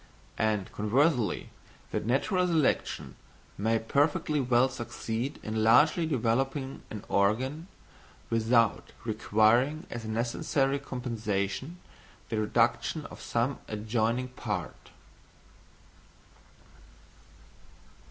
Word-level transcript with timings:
And 0.39 0.71
conversely, 0.71 1.51
that 1.91 2.07
natural 2.07 2.47
selection 2.47 3.15
may 3.55 3.77
perfectly 3.77 4.39
well 4.41 4.67
succeed 4.67 5.39
in 5.43 5.63
largely 5.63 6.07
developing 6.07 6.81
an 6.89 7.03
organ 7.07 7.67
without 8.31 8.93
requiring 9.05 9.85
as 9.91 10.03
a 10.03 10.07
necessary 10.09 10.79
compensation 10.79 11.77
the 12.29 12.39
reduction 12.39 13.05
of 13.11 13.21
some 13.21 13.59
adjoining 13.67 14.29
part. 14.29 14.89